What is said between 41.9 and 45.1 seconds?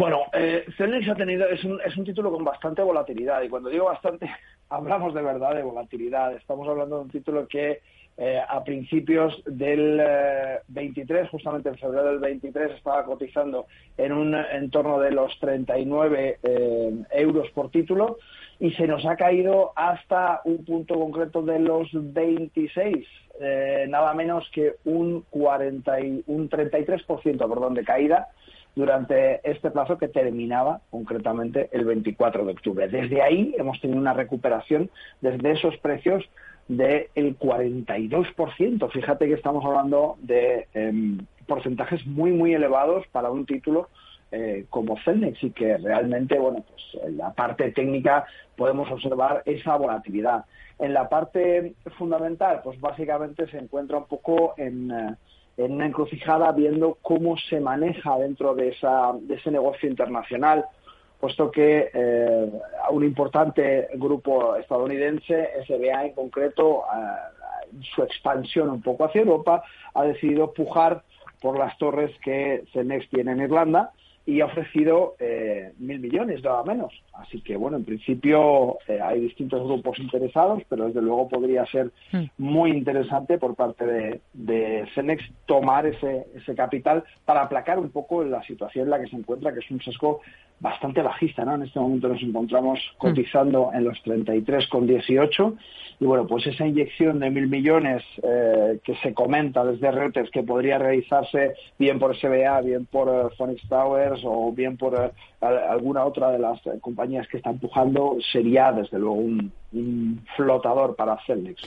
muy, muy elevados para un título eh, como